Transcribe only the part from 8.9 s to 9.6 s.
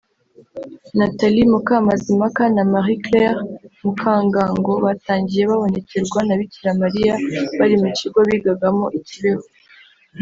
i Kibeho